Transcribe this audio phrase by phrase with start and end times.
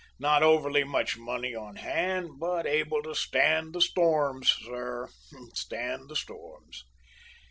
[0.17, 5.09] Not overly much money on hand, but able to stand the storms, sir,
[5.53, 6.83] stand the storms."